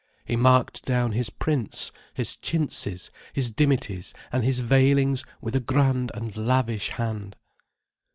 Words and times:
He 0.25 0.35
marked 0.35 0.83
down 0.83 1.11
his 1.11 1.29
prints, 1.29 1.91
his 2.15 2.35
chintzes, 2.35 3.11
his 3.33 3.51
dimities 3.51 4.15
and 4.31 4.43
his 4.43 4.57
veilings 4.59 5.23
with 5.41 5.55
a 5.55 5.59
grand 5.59 6.09
and 6.15 6.35
lavish 6.35 6.89
hand. 6.89 7.35